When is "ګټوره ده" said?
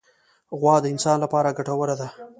1.57-2.07